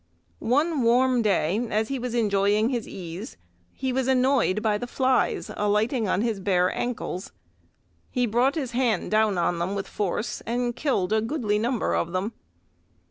[0.49, 3.37] One warm day as he was enjoying his ease,
[3.71, 7.31] he was annoyed by the flies alighting on his bare ankles.
[8.09, 12.13] He brought his hand down on them with force and killed a goodly number of
[12.13, 12.33] them.